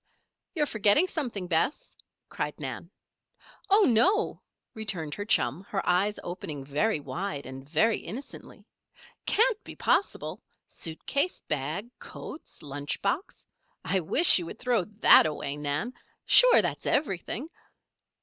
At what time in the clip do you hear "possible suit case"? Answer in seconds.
9.75-11.41